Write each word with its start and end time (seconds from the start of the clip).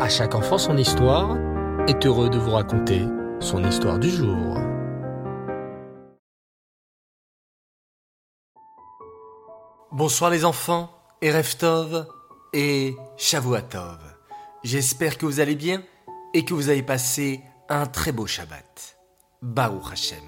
À 0.00 0.08
chaque 0.08 0.36
enfant 0.36 0.58
son 0.58 0.76
histoire 0.76 1.36
est 1.88 2.06
heureux 2.06 2.30
de 2.30 2.38
vous 2.38 2.52
raconter 2.52 3.02
son 3.40 3.64
histoire 3.64 3.98
du 3.98 4.08
jour. 4.08 4.56
Bonsoir 9.90 10.30
les 10.30 10.44
enfants, 10.44 10.92
et 11.20 11.32
Reftov 11.32 12.06
et 12.52 12.94
Shavuatov. 13.16 13.98
J'espère 14.62 15.18
que 15.18 15.26
vous 15.26 15.40
allez 15.40 15.56
bien 15.56 15.82
et 16.32 16.44
que 16.44 16.54
vous 16.54 16.68
avez 16.68 16.84
passé 16.84 17.40
un 17.68 17.86
très 17.86 18.12
beau 18.12 18.28
Shabbat. 18.28 18.98
Baruch 19.42 19.92
Hashem. 19.92 20.18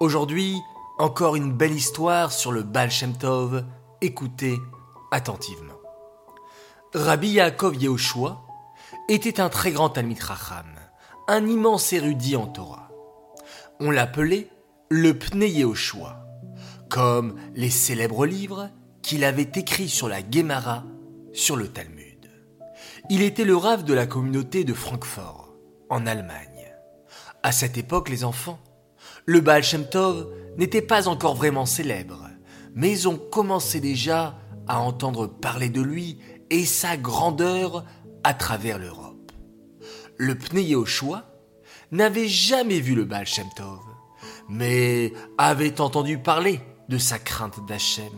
Aujourd'hui, 0.00 0.56
encore 0.98 1.36
une 1.36 1.52
belle 1.52 1.74
histoire 1.74 2.32
sur 2.32 2.52
le 2.52 2.62
Baal 2.62 2.90
Shem 2.90 3.18
Tov. 3.18 3.66
Écoutez 4.00 4.56
attentivement. 5.10 5.74
Rabbi 6.94 7.32
Yaakov 7.32 7.76
Yehoshua 7.76 8.42
était 9.12 9.40
un 9.40 9.48
très 9.48 9.72
grand 9.72 9.90
Talmid 9.90 10.22
Racham, 10.22 10.66
un 11.28 11.46
immense 11.46 11.92
érudit 11.92 12.36
en 12.36 12.46
Torah. 12.46 12.90
On 13.78 13.90
l'appelait 13.90 14.48
le 14.88 15.18
Pnei 15.18 15.50
Yehoshua, 15.50 16.24
comme 16.88 17.36
les 17.54 17.70
célèbres 17.70 18.26
livres 18.26 18.70
qu'il 19.02 19.24
avait 19.24 19.50
écrits 19.54 19.88
sur 19.88 20.08
la 20.08 20.20
Gemara, 20.28 20.84
sur 21.32 21.56
le 21.56 21.68
Talmud. 21.68 22.30
Il 23.10 23.22
était 23.22 23.44
le 23.44 23.56
rave 23.56 23.84
de 23.84 23.94
la 23.94 24.06
communauté 24.06 24.64
de 24.64 24.72
Francfort, 24.72 25.52
en 25.90 26.06
Allemagne. 26.06 26.72
À 27.42 27.52
cette 27.52 27.76
époque, 27.76 28.08
les 28.08 28.24
enfants, 28.24 28.60
le 29.26 29.40
Baal 29.40 29.62
Shem 29.62 29.86
Tov 29.86 30.28
n'était 30.56 30.80
pas 30.80 31.08
encore 31.08 31.34
vraiment 31.34 31.66
célèbre, 31.66 32.30
mais 32.74 33.06
on 33.06 33.18
commençait 33.18 33.80
déjà 33.80 34.38
à 34.68 34.80
entendre 34.80 35.26
parler 35.26 35.68
de 35.68 35.82
lui 35.82 36.18
et 36.50 36.64
sa 36.64 36.96
grandeur 36.96 37.84
à 38.24 38.34
travers 38.34 38.78
l'Europe. 38.78 39.01
Le 40.22 40.36
Yehoshua 40.54 41.24
n'avait 41.90 42.28
jamais 42.28 42.78
vu 42.78 42.94
le 42.94 43.04
Baal 43.04 43.26
Shem 43.26 43.48
Tov, 43.56 43.80
mais 44.48 45.12
avait 45.36 45.80
entendu 45.80 46.16
parler 46.16 46.60
de 46.88 46.96
sa 46.96 47.18
crainte 47.18 47.66
d'Hachem, 47.66 48.12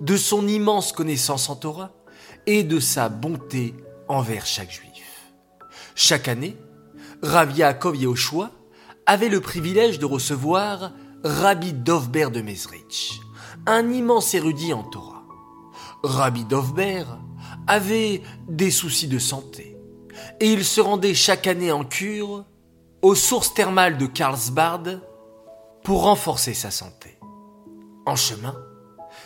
de 0.00 0.16
son 0.16 0.48
immense 0.48 0.90
connaissance 0.90 1.48
en 1.48 1.54
Torah 1.54 1.92
et 2.46 2.64
de 2.64 2.80
sa 2.80 3.08
bonté 3.08 3.76
envers 4.08 4.44
chaque 4.44 4.72
juif. 4.72 5.30
Chaque 5.94 6.26
année, 6.26 6.56
Rav 7.22 7.56
Yaakov 7.56 7.94
Yehoshua 7.94 8.50
avait 9.06 9.28
le 9.28 9.40
privilège 9.40 10.00
de 10.00 10.04
recevoir 10.04 10.94
Rabbi 11.22 11.72
Dovber 11.72 12.30
de 12.32 12.40
Mezrich, 12.40 13.20
un 13.66 13.92
immense 13.92 14.34
érudit 14.34 14.72
en 14.72 14.82
Torah. 14.82 15.22
Rabbi 16.02 16.44
Dovber 16.44 17.04
avait 17.68 18.22
des 18.48 18.72
soucis 18.72 19.06
de 19.06 19.20
santé 19.20 19.75
et 20.40 20.52
il 20.52 20.64
se 20.64 20.80
rendait 20.80 21.14
chaque 21.14 21.46
année 21.46 21.72
en 21.72 21.84
cure 21.84 22.44
aux 23.02 23.14
sources 23.14 23.54
thermales 23.54 23.98
de 23.98 24.06
Karlsbad 24.06 25.00
pour 25.84 26.02
renforcer 26.02 26.54
sa 26.54 26.70
santé. 26.70 27.18
En 28.06 28.16
chemin, 28.16 28.56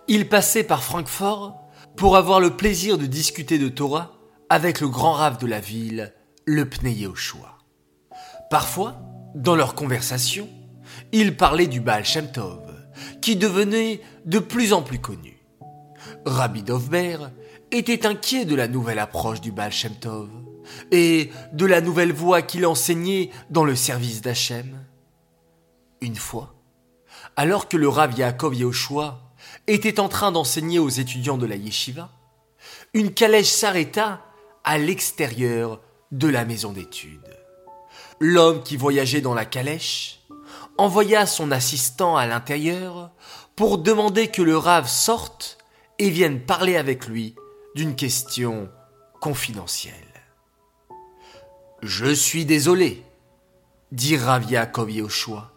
il 0.09 0.29
passait 0.29 0.65
par 0.65 0.83
Francfort 0.83 1.59
pour 1.97 2.17
avoir 2.17 2.41
le 2.41 2.57
plaisir 2.57 2.99
de 2.99 3.07
discuter 3.07 3.59
de 3.59 3.69
Torah 3.69 4.13
avec 4.49 4.81
le 4.81 4.89
grand 4.89 5.13
rave 5.13 5.39
de 5.39 5.47
la 5.47 5.61
ville, 5.61 6.15
le 6.45 6.69
Pnei 6.69 6.93
Yehoshua. 6.93 7.59
Parfois, 8.51 8.97
dans 9.35 9.55
leur 9.55 9.75
conversation, 9.75 10.49
ils 11.13 11.37
parlaient 11.37 11.67
du 11.67 11.81
Baal 11.81 12.05
Shem 12.05 12.33
Tov, 12.33 12.61
qui 13.23 13.37
devenait 13.37 14.01
de 14.25 14.39
plus 14.39 14.73
en 14.73 14.83
plus 14.83 14.99
connu. 14.99 15.39
Rabbi 16.27 16.63
Dovber 16.63 17.19
était 17.71 18.07
inquiet 18.07 18.45
de 18.45 18.55
la 18.55 18.69
nouvelle 18.69 18.99
approche 18.99 19.41
du 19.41 19.53
Baal 19.53 19.73
Shem 19.73 19.95
Tov 19.95 20.29
et 20.91 21.31
de 21.53 21.67
la 21.67 21.81
nouvelle 21.81 22.13
voie 22.13 22.43
qu'il 22.43 22.67
enseignait 22.67 23.31
dans 23.51 23.65
le 23.65 23.77
service 23.77 24.21
d'Hachem. 24.21 24.85
Une 26.01 26.17
fois, 26.17 26.55
alors 27.37 27.69
que 27.69 27.77
le 27.77 27.89
Rav 27.89 28.19
Yaakov 28.19 28.55
Yehoshua 28.55 29.21
était 29.67 30.01
en 30.01 30.09
train 30.09 30.33
d'enseigner 30.33 30.79
aux 30.79 30.89
étudiants 30.89 31.39
de 31.39 31.47
la 31.47 31.57
yeshiva, 31.57 32.11
une 32.95 33.13
calèche 33.13 33.51
s'arrêta 33.51 34.23
à 34.65 34.79
l'extérieur 34.79 35.81
de 36.11 36.29
la 36.29 36.45
maison 36.45 36.73
d'études. 36.73 37.37
L'homme 38.19 38.63
qui 38.63 38.77
voyageait 38.77 39.21
dans 39.21 39.35
la 39.35 39.45
calèche 39.45 40.21
envoya 40.77 41.27
son 41.27 41.51
assistant 41.51 42.17
à 42.17 42.27
l'intérieur 42.27 43.13
pour 43.57 43.79
demander 43.79 44.29
que 44.29 44.43
le 44.43 44.57
rave 44.57 44.89
sorte 44.89 45.59
et 45.99 46.11
vienne 46.11 46.41
parler 46.41 46.77
avec 46.77 47.07
lui 47.07 47.35
d'une 47.75 47.95
question 47.95 48.71
confidentielle. 49.21 50.10
Je 51.83 52.13
suis 52.13 52.45
désolé, 52.45 53.03
dit 53.91 54.19
Rav 54.19 54.51
Yaakov 54.51 54.91
Yehoshua, 54.91 55.51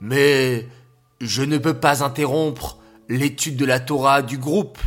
mais 0.00 0.68
je 1.20 1.42
ne 1.42 1.58
peux 1.58 1.74
pas 1.74 2.04
interrompre 2.04 2.78
l'étude 3.08 3.56
de 3.56 3.64
la 3.64 3.80
Torah 3.80 4.22
du 4.22 4.38
groupe 4.38 4.78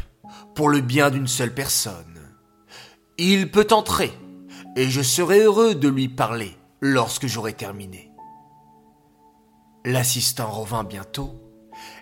pour 0.55 0.69
le 0.69 0.79
bien 0.79 1.09
d'une 1.09 1.27
seule 1.27 1.53
personne. 1.53 2.33
Il 3.17 3.51
peut 3.51 3.67
entrer, 3.71 4.13
et 4.77 4.89
je 4.89 5.01
serai 5.01 5.41
heureux 5.44 5.75
de 5.75 5.89
lui 5.89 6.07
parler 6.07 6.55
lorsque 6.79 7.27
j'aurai 7.27 7.51
terminé. 7.51 8.11
L'assistant 9.83 10.49
revint 10.49 10.85
bientôt 10.85 11.41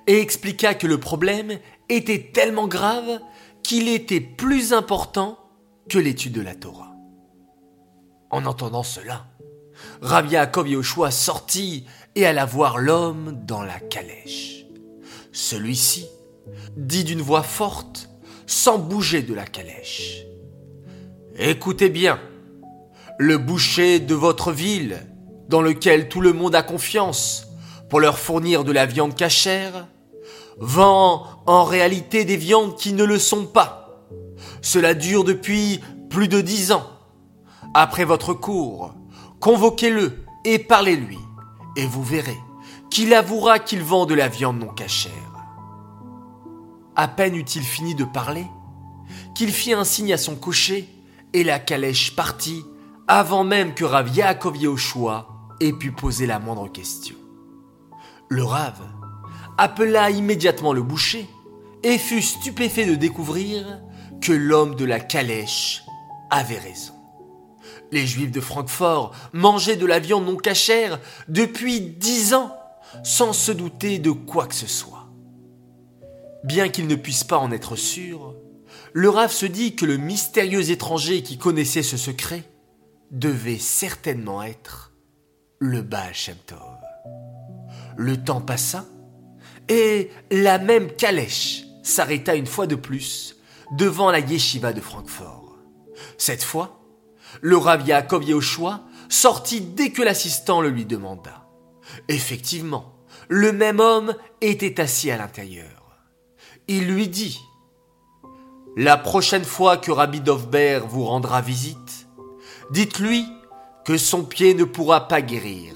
et 0.06 0.20
expliqua 0.20 0.76
que 0.76 0.88
le 0.88 1.00
problème 1.00 1.58
était 1.90 2.32
tellement 2.34 2.68
grave 2.68 3.20
qu'il 3.64 3.88
était 3.88 4.22
plus 4.22 4.74
important 4.74 5.40
que 5.90 5.98
l'étude 5.98 6.34
de 6.34 6.42
la 6.42 6.54
Torah. 6.54 6.93
En 8.34 8.48
entendant 8.48 8.82
cela, 8.82 9.28
Rabbi 10.02 10.32
Yaakov 10.32 10.68
Yoshua 10.68 11.12
sortit 11.12 11.86
et 12.16 12.26
alla 12.26 12.46
voir 12.46 12.80
l'homme 12.80 13.38
dans 13.46 13.62
la 13.62 13.80
calèche. 13.80 14.66
Celui-ci 15.32 16.08
dit 16.76 17.04
d'une 17.04 17.22
voix 17.22 17.44
forte, 17.44 18.10
sans 18.48 18.80
bouger 18.80 19.22
de 19.22 19.36
la 19.36 19.46
calèche. 19.46 20.24
Écoutez 21.38 21.90
bien, 21.90 22.20
le 23.20 23.38
boucher 23.38 24.00
de 24.00 24.16
votre 24.16 24.52
ville, 24.52 25.06
dans 25.48 25.62
lequel 25.62 26.10
tout 26.10 26.22
le 26.22 26.34
monde 26.34 26.56
a 26.56 26.64
confiance 26.64 27.50
pour 27.88 28.00
leur 28.00 28.18
fournir 28.18 28.64
de 28.64 28.72
la 28.72 28.88
viande 28.88 29.14
cachère, 29.14 29.86
vend 30.58 31.28
en 31.46 31.66
réalité 31.66 32.26
des 32.26 32.38
viandes 32.38 32.78
qui 32.78 32.94
ne 32.94 33.04
le 33.04 33.20
sont 33.20 33.46
pas. 33.46 34.08
Cela 34.64 34.96
dure 34.96 35.24
depuis 35.24 35.82
plus 36.10 36.28
de 36.28 36.42
dix 36.42 36.72
ans. 36.72 36.93
Après 37.74 38.06
votre 38.06 38.34
cours, 38.34 38.94
convoquez-le 39.40 40.26
et 40.46 40.60
parlez-lui, 40.60 41.18
et 41.76 41.88
vous 41.88 42.04
verrez 42.04 42.38
qu'il 42.92 43.16
avouera 43.16 43.58
qu'il 43.58 43.82
vend 43.82 44.06
de 44.06 44.14
la 44.14 44.28
viande 44.28 44.60
non 44.60 44.68
cachère. 44.68 45.12
À 46.96 47.08
peine 47.08 47.36
eut-il 47.36 47.64
fini 47.64 47.96
de 47.96 48.04
parler, 48.04 48.46
qu'il 49.34 49.52
fit 49.52 49.74
un 49.74 49.84
signe 49.84 50.14
à 50.14 50.18
son 50.18 50.36
cocher, 50.36 50.88
et 51.34 51.44
la 51.44 51.58
calèche 51.58 52.16
partit 52.16 52.64
avant 53.08 53.44
même 53.44 53.74
que 53.74 53.84
Rav 53.84 54.16
Yaakov 54.16 54.56
Yehoshua 54.56 55.28
ait 55.60 55.74
pu 55.74 55.92
poser 55.92 56.28
la 56.28 56.38
moindre 56.38 56.68
question. 56.68 57.16
Le 58.30 58.44
Rav 58.44 58.80
appela 59.58 60.12
immédiatement 60.12 60.74
le 60.74 60.84
boucher 60.84 61.28
et 61.82 61.98
fut 61.98 62.22
stupéfait 62.22 62.86
de 62.86 62.96
découvrir 62.96 63.82
que 64.22 64.32
l'homme 64.32 64.76
de 64.76 64.86
la 64.86 65.00
calèche 65.00 65.84
avait 66.30 66.60
raison. 66.60 66.93
Les 67.94 68.08
Juifs 68.08 68.32
de 68.32 68.42
Francfort 68.42 69.14
mangeaient 69.34 69.76
de 69.76 69.86
la 69.86 70.00
viande 70.00 70.26
non 70.26 70.36
cachère 70.36 71.00
depuis 71.28 71.80
dix 71.80 72.34
ans 72.34 72.58
sans 73.04 73.34
se 73.34 73.52
douter 73.52 74.00
de 74.00 74.10
quoi 74.10 74.48
que 74.48 74.56
ce 74.56 74.66
soit. 74.66 75.08
Bien 76.44 76.70
qu'ils 76.70 76.88
ne 76.88 76.96
puissent 76.96 77.24
pas 77.24 77.38
en 77.38 77.52
être 77.52 77.76
sûrs, 77.76 78.34
le 78.94 79.10
Rav 79.10 79.32
se 79.32 79.46
dit 79.46 79.76
que 79.76 79.86
le 79.86 79.98
mystérieux 79.98 80.72
étranger 80.72 81.22
qui 81.22 81.38
connaissait 81.38 81.84
ce 81.84 81.96
secret 81.96 82.44
devait 83.12 83.60
certainement 83.60 84.42
être 84.42 84.92
le 85.60 85.84
Baal 85.84 86.14
Tov. 86.48 86.58
Le 87.96 88.18
temps 88.18 88.42
passa 88.42 88.88
et 89.70 90.10
la 90.32 90.58
même 90.58 90.92
calèche 90.94 91.66
s'arrêta 91.84 92.34
une 92.34 92.48
fois 92.48 92.66
de 92.66 92.76
plus 92.76 93.36
devant 93.78 94.10
la 94.10 94.20
yeshiva 94.20 94.74
de 94.74 94.82
Francfort. 94.82 95.58
Cette 96.18 96.44
fois, 96.44 96.83
le 97.44 97.58
Rav 97.58 97.86
Yaakov 97.86 98.24
Yehoshua 98.24 98.80
sortit 99.10 99.60
dès 99.60 99.92
que 99.92 100.02
l'assistant 100.02 100.62
le 100.62 100.70
lui 100.70 100.86
demanda. 100.86 101.46
Effectivement, 102.08 102.96
le 103.28 103.52
même 103.52 103.82
homme 103.82 104.16
était 104.40 104.80
assis 104.80 105.12
à 105.12 105.18
l'intérieur. 105.18 106.00
Il 106.70 106.88
lui 106.88 107.10
dit 107.10 107.42
La 108.78 108.96
prochaine 108.96 109.44
fois 109.44 109.76
que 109.76 109.92
Rabbi 109.92 110.22
Dovber 110.22 110.80
vous 110.88 111.04
rendra 111.04 111.42
visite, 111.42 112.08
Dites-lui 112.72 113.28
que 113.84 113.98
son 113.98 114.24
pied 114.24 114.54
ne 114.54 114.64
pourra 114.64 115.10
pas 115.10 115.22
guérir, 115.22 115.76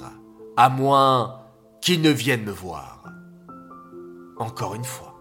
à 0.56 0.70
moins 0.70 1.42
qu'il 1.82 2.02
ne 2.02 2.12
vienne 2.12 2.46
me 2.46 2.52
voir. 2.52 3.04
Encore 4.38 4.74
une 4.74 4.86
fois, 4.86 5.20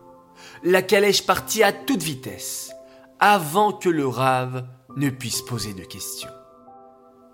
la 0.62 0.82
calèche 0.82 1.26
partit 1.26 1.64
à 1.64 1.72
toute 1.72 2.04
vitesse, 2.04 2.70
avant 3.18 3.72
que 3.72 3.88
le 3.88 4.06
rave 4.06 4.64
ne 4.96 5.10
puisse 5.10 5.42
poser 5.42 5.74
de 5.74 5.84
questions. 5.84 6.30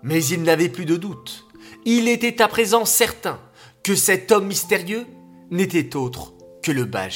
Mais 0.03 0.23
il 0.25 0.43
n'avait 0.43 0.69
plus 0.69 0.85
de 0.85 0.97
doute. 0.97 1.45
Il 1.85 2.07
était 2.07 2.41
à 2.41 2.47
présent 2.47 2.85
certain 2.85 3.39
que 3.83 3.95
cet 3.95 4.31
homme 4.31 4.47
mystérieux 4.47 5.05
n'était 5.49 5.95
autre 5.95 6.33
que 6.61 6.71
le 6.71 6.85
Baal. 6.85 7.11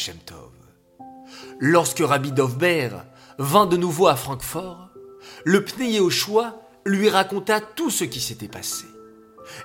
Lorsque 1.60 2.00
Rabbi 2.00 2.32
Dovber 2.32 2.90
vint 3.40 3.66
de 3.66 3.78
nouveau 3.78 4.08
à 4.08 4.16
Francfort, 4.16 4.90
le 5.44 5.64
Pnei 5.64 6.10
choix 6.10 6.62
lui 6.86 7.10
raconta 7.10 7.60
tout 7.60 7.90
ce 7.90 8.04
qui 8.04 8.22
s'était 8.22 8.48
passé. 8.48 8.86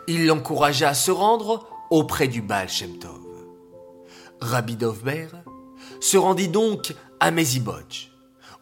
Il 0.08 0.26
l'encouragea 0.26 0.88
à 0.88 0.94
se 0.94 1.11
rendre 1.11 1.69
auprès 1.90 2.29
du 2.29 2.40
Baal 2.40 2.69
Shem 2.69 2.99
Tov. 2.99 3.20
Rabbi 4.40 4.76
Dovber 4.76 5.29
se 6.00 6.17
rendit 6.17 6.49
donc 6.49 6.94
à 7.20 7.31
Mezibodj, 7.31 8.11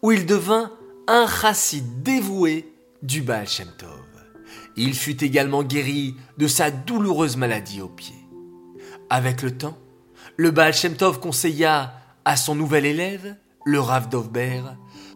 où 0.02 0.12
il 0.12 0.26
devint 0.26 0.72
un 1.12 1.26
chassid 1.26 2.04
dévoué 2.04 2.72
du 3.02 3.20
Baal 3.20 3.48
Shem 3.48 3.66
Tov. 3.76 3.90
Il 4.76 4.94
fut 4.94 5.24
également 5.24 5.64
guéri 5.64 6.14
de 6.38 6.46
sa 6.46 6.70
douloureuse 6.70 7.36
maladie 7.36 7.80
au 7.80 7.88
pied. 7.88 8.14
Avec 9.10 9.42
le 9.42 9.50
temps, 9.50 9.76
le 10.36 10.52
Baal 10.52 10.72
Tov 10.72 11.18
conseilla 11.18 11.94
à 12.24 12.36
son 12.36 12.54
nouvel 12.54 12.86
élève, 12.86 13.36
le 13.64 13.80
Rav 13.80 14.08
Dovber, 14.08 14.62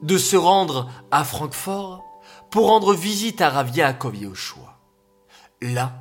de 0.03 0.19
se 0.19 0.35
rendre 0.35 0.91
à 1.13 1.23
Francfort 1.23 2.03
pour 2.51 2.67
rendre 2.67 2.93
visite 2.93 3.41
à 3.41 3.51
Rav 3.51 3.71
Yaakov. 3.77 4.17
Là, 5.63 5.93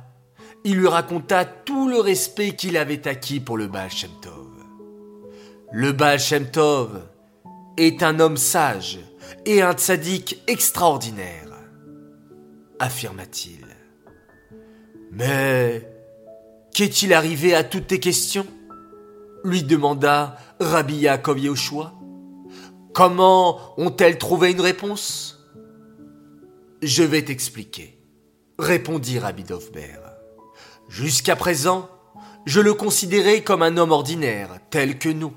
il 0.64 0.74
lui 0.74 0.88
raconta 0.88 1.44
tout 1.44 1.88
le 1.88 2.00
respect 2.00 2.56
qu'il 2.56 2.76
avait 2.78 3.06
acquis 3.06 3.38
pour 3.38 3.56
le 3.56 3.68
Baal 3.68 3.90
Tov. 4.20 4.50
Le 5.70 5.92
Baal 5.92 6.18
Tov 6.50 7.00
est 7.76 8.02
un 8.02 8.18
homme 8.18 8.36
sage 8.36 8.98
et 9.46 9.62
un 9.62 9.72
tzaddik 9.72 10.42
extraordinaire, 10.46 11.50
affirma-t-il. 12.78 13.66
Mais 15.12 15.88
qu'est-il 16.74 17.12
arrivé 17.12 17.54
à 17.54 17.64
toutes 17.64 17.88
tes 17.88 18.00
questions? 18.00 18.46
lui 19.44 19.62
demanda 19.62 20.36
Rabbi 20.58 20.96
Yaakov 20.96 21.38
Yehoshua. 21.38 21.92
Comment 22.94 23.60
ont-elles 23.76 24.18
trouvé 24.18 24.52
une 24.52 24.60
réponse? 24.60 25.46
Je 26.82 27.02
vais 27.02 27.22
t'expliquer, 27.22 27.98
répondit 28.58 29.18
Rabbi 29.18 29.44
Dovber. 29.44 29.98
Jusqu'à 30.88 31.36
présent, 31.36 31.88
je 32.46 32.60
le 32.60 32.74
considérais 32.74 33.42
comme 33.42 33.62
un 33.62 33.76
homme 33.76 33.92
ordinaire, 33.92 34.58
tel 34.70 34.98
que 34.98 35.08
nous. 35.08 35.32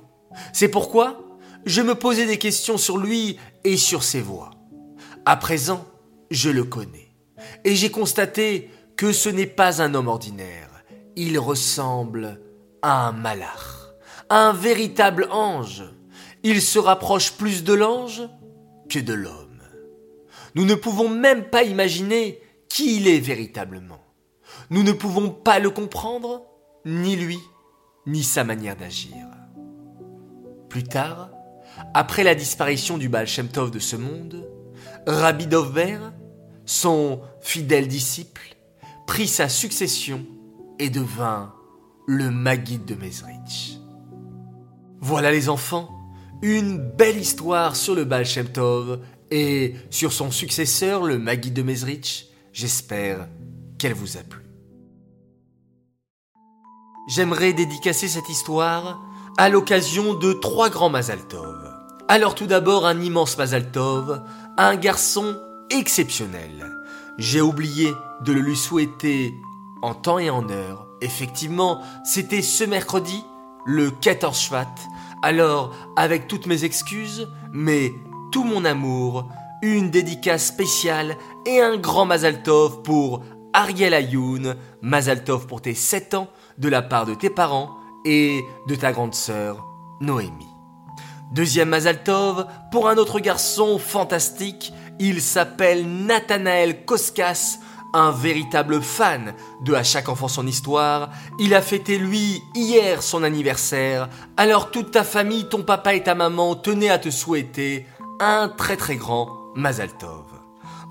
C'est 0.53 0.69
pourquoi 0.69 1.23
je 1.65 1.81
me 1.81 1.95
posais 1.95 2.25
des 2.25 2.37
questions 2.37 2.77
sur 2.77 2.97
lui 2.97 3.37
sur 3.75 4.03
ses 4.03 4.21
voix. 4.21 4.51
À 5.25 5.35
présent, 5.35 5.85
je 6.31 6.49
le 6.49 6.63
connais. 6.63 7.09
Et 7.65 7.75
j'ai 7.75 7.91
constaté 7.91 8.69
que 8.95 9.11
ce 9.11 9.29
n'est 9.29 9.45
pas 9.45 9.81
un 9.81 9.93
homme 9.93 10.07
ordinaire. 10.07 10.69
Il 11.15 11.37
ressemble 11.39 12.41
à 12.81 13.07
un 13.07 13.11
malach, 13.11 13.91
à 14.29 14.47
un 14.47 14.53
véritable 14.53 15.27
ange. 15.31 15.83
Il 16.43 16.61
se 16.61 16.79
rapproche 16.79 17.33
plus 17.33 17.63
de 17.63 17.73
l'ange 17.73 18.21
que 18.87 18.99
de 18.99 19.13
l'homme. 19.13 19.61
Nous 20.55 20.65
ne 20.65 20.75
pouvons 20.75 21.09
même 21.09 21.45
pas 21.45 21.63
imaginer 21.63 22.41
qui 22.69 22.97
il 22.97 23.07
est 23.07 23.19
véritablement. 23.19 23.99
Nous 24.69 24.83
ne 24.83 24.91
pouvons 24.91 25.29
pas 25.29 25.59
le 25.59 25.69
comprendre, 25.69 26.43
ni 26.85 27.15
lui, 27.15 27.39
ni 28.05 28.23
sa 28.23 28.43
manière 28.43 28.75
d'agir. 28.75 29.27
Plus 30.69 30.83
tard, 30.83 31.29
après 31.93 32.23
la 32.23 32.35
disparition 32.35 32.97
du 32.97 33.09
Baal 33.09 33.27
Shem 33.27 33.47
Tov 33.47 33.71
de 33.71 33.79
ce 33.79 33.95
monde, 33.95 34.47
Rabbi 35.05 35.47
Dovber, 35.47 35.99
son 36.65 37.21
fidèle 37.41 37.87
disciple, 37.87 38.55
prit 39.05 39.27
sa 39.27 39.49
succession 39.49 40.25
et 40.79 40.89
devint 40.89 41.53
le 42.07 42.29
Maguide 42.29 42.85
de 42.85 42.95
Mezrich. 42.95 43.79
Voilà 44.99 45.31
les 45.31 45.49
enfants, 45.49 45.89
une 46.41 46.77
belle 46.77 47.17
histoire 47.17 47.75
sur 47.75 47.95
le 47.95 48.03
Baal 48.05 48.25
Shem 48.25 48.47
Tov 48.47 48.99
et 49.31 49.75
sur 49.89 50.13
son 50.13 50.31
successeur, 50.31 51.03
le 51.03 51.17
Maguide 51.17 51.53
de 51.53 51.63
Mezrich. 51.63 52.27
J'espère 52.53 53.27
qu'elle 53.77 53.93
vous 53.93 54.17
a 54.17 54.21
plu. 54.21 54.41
J'aimerais 57.07 57.53
dédicacer 57.53 58.07
cette 58.07 58.27
histoire 58.27 59.01
à 59.37 59.49
l'occasion 59.49 60.13
de 60.15 60.33
trois 60.33 60.69
grands 60.69 60.89
Mazaltov. 60.89 61.66
Alors 62.09 62.35
tout 62.35 62.47
d'abord 62.47 62.85
un 62.85 63.01
immense 63.01 63.37
Mazaltov, 63.37 64.21
un 64.57 64.75
garçon 64.77 65.41
exceptionnel. 65.69 66.71
J'ai 67.17 67.41
oublié 67.41 67.91
de 68.21 68.31
le 68.31 68.39
lui 68.39 68.55
souhaiter 68.55 69.33
en 69.81 69.93
temps 69.93 70.17
et 70.17 70.29
en 70.29 70.49
heure. 70.49 70.87
Effectivement, 71.01 71.81
c'était 72.05 72.41
ce 72.41 72.63
mercredi, 72.63 73.25
le 73.65 73.91
14 73.91 74.39
Shvat. 74.39 74.73
Alors, 75.21 75.75
avec 75.97 76.29
toutes 76.29 76.47
mes 76.47 76.63
excuses, 76.63 77.27
mais 77.51 77.91
tout 78.31 78.45
mon 78.45 78.63
amour, 78.63 79.27
une 79.61 79.89
dédicace 79.91 80.45
spéciale 80.45 81.17
et 81.45 81.59
un 81.59 81.75
grand 81.75 82.05
Mazaltov 82.05 82.83
pour 82.83 83.21
Ariel 83.51 83.93
Ayoun, 83.93 84.55
Mazaltov 84.81 85.45
pour 85.45 85.61
tes 85.61 85.73
7 85.73 86.13
ans 86.13 86.29
de 86.57 86.69
la 86.69 86.81
part 86.81 87.05
de 87.05 87.15
tes 87.15 87.29
parents 87.29 87.75
et 88.05 88.45
de 88.67 88.75
ta 88.75 88.93
grande 88.93 89.13
sœur 89.13 89.65
Noémie. 89.99 90.56
Deuxième 91.31 91.69
Mazaltov 91.69 92.47
pour 92.71 92.87
un 92.87 92.95
autre 92.97 93.19
garçon 93.19 93.79
fantastique, 93.79 94.71
il 94.99 95.21
s'appelle 95.21 95.85
Nathanaël 95.85 96.85
Koskas, 96.85 97.59
un 97.93 98.11
véritable 98.11 98.81
fan 98.81 99.33
de 99.61 99.73
À 99.73 99.83
chaque 99.83 100.07
enfant 100.07 100.29
son 100.29 100.47
histoire. 100.47 101.09
Il 101.39 101.53
a 101.53 101.61
fêté 101.61 101.97
lui 101.97 102.41
hier 102.55 103.03
son 103.03 103.23
anniversaire, 103.23 104.07
alors 104.37 104.71
toute 104.71 104.91
ta 104.91 105.03
famille, 105.03 105.49
ton 105.49 105.63
papa 105.63 105.95
et 105.95 106.03
ta 106.03 106.15
maman 106.15 106.55
tenaient 106.55 106.89
à 106.89 106.97
te 106.97 107.09
souhaiter 107.09 107.85
un 108.21 108.47
très 108.47 108.77
très 108.77 108.95
grand 108.95 109.29
Mazaltov. 109.55 110.23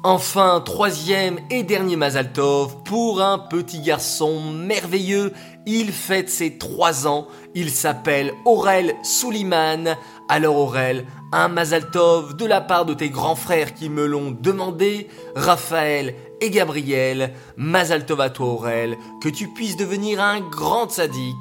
Enfin, 0.05 0.63
troisième 0.65 1.41
et 1.51 1.65
dernier 1.65 1.97
Mazaltov 1.97 2.83
pour 2.85 3.23
un 3.23 3.39
petit 3.39 3.81
garçon 3.81 4.53
merveilleux. 4.53 5.33
Il 5.67 5.93
fête 5.93 6.31
ses 6.31 6.59
trois 6.59 7.09
ans. 7.09 7.27
Il 7.57 7.71
s'appelle 7.71 8.33
Aurel 8.45 8.95
Souliman. 9.03 9.97
Alors 10.29 10.57
Aurel, 10.57 11.07
un 11.33 11.49
Mazaltov 11.49 12.37
de 12.37 12.47
la 12.47 12.61
part 12.61 12.85
de 12.85 12.95
tes 12.95 13.11
grands 13.11 13.35
frères 13.35 13.75
qui 13.75 13.89
me 13.89 14.07
l'ont 14.07 14.31
demandé, 14.31 15.09
Raphaël 15.35 16.15
et 16.41 16.51
Gabriel. 16.51 17.33
Mazaltov 17.57 18.21
à 18.21 18.31
toi 18.31 18.47
Aurel, 18.47 18.97
que 19.21 19.29
tu 19.29 19.49
puisses 19.49 19.77
devenir 19.77 20.21
un 20.21 20.41
grand 20.41 20.89
sadique, 20.89 21.35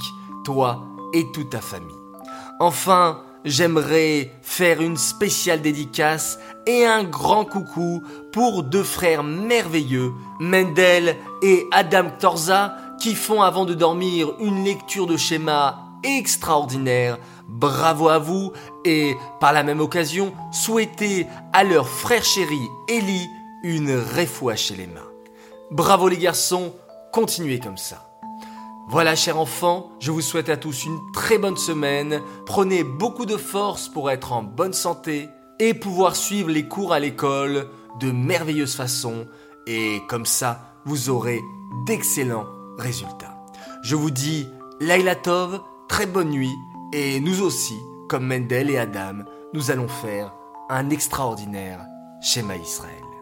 toi 0.43 0.83
et 1.13 1.25
toute 1.31 1.51
ta 1.51 1.61
famille. 1.61 1.95
Enfin, 2.59 3.21
j'aimerais 3.43 4.31
faire 4.41 4.81
une 4.81 4.97
spéciale 4.97 5.61
dédicace 5.61 6.39
et 6.65 6.85
un 6.85 7.03
grand 7.03 7.45
coucou 7.45 8.03
pour 8.31 8.63
deux 8.63 8.83
frères 8.83 9.23
merveilleux, 9.23 10.11
Mendel 10.39 11.15
et 11.43 11.67
Adam 11.71 12.09
Torza, 12.19 12.75
font 13.13 13.43
avant 13.43 13.65
de 13.65 13.75
dormir 13.75 14.33
une 14.39 14.63
lecture 14.63 15.05
de 15.05 15.17
schéma 15.17 15.85
extraordinaire. 16.03 17.19
Bravo 17.47 18.09
à 18.09 18.17
vous 18.17 18.53
et 18.85 19.15
par 19.39 19.53
la 19.53 19.63
même 19.63 19.81
occasion, 19.81 20.33
souhaitez 20.51 21.27
à 21.53 21.63
leur 21.63 21.87
frère 21.87 22.23
chéri 22.23 22.61
Ellie 22.87 23.27
une 23.63 23.91
réfoua 23.91 24.55
chez 24.55 24.75
les 24.75 24.87
mains. 24.87 25.11
Bravo 25.71 26.07
les 26.07 26.17
garçons, 26.17 26.73
continuez 27.11 27.59
comme 27.59 27.77
ça. 27.77 28.09
Voilà, 28.87 29.15
chers 29.15 29.39
enfants, 29.39 29.89
je 29.99 30.11
vous 30.11 30.21
souhaite 30.21 30.49
à 30.49 30.57
tous 30.57 30.85
une 30.85 30.99
très 31.11 31.37
bonne 31.37 31.57
semaine. 31.57 32.21
Prenez 32.45 32.83
beaucoup 32.83 33.25
de 33.25 33.37
force 33.37 33.89
pour 33.89 34.11
être 34.11 34.31
en 34.31 34.43
bonne 34.43 34.73
santé 34.73 35.27
et 35.59 35.73
pouvoir 35.73 36.15
suivre 36.15 36.49
les 36.49 36.67
cours 36.67 36.93
à 36.93 36.99
l'école 36.99 37.67
de 37.99 38.11
merveilleuse 38.11 38.75
façon. 38.75 39.25
Et 39.65 40.01
comme 40.07 40.25
ça, 40.25 40.75
vous 40.85 41.09
aurez 41.09 41.41
d'excellents 41.87 42.45
résultats. 42.77 43.37
Je 43.83 43.95
vous 43.95 44.11
dis 44.11 44.47
Laila 44.79 45.15
Tov, 45.15 45.61
très 45.87 46.05
bonne 46.05 46.29
nuit. 46.29 46.55
Et 46.93 47.19
nous 47.19 47.41
aussi, 47.41 47.77
comme 48.07 48.27
Mendel 48.27 48.69
et 48.69 48.77
Adam, 48.77 49.23
nous 49.53 49.71
allons 49.71 49.87
faire 49.87 50.33
un 50.69 50.89
extraordinaire 50.89 51.85
schéma 52.21 52.55
Israël. 52.57 53.14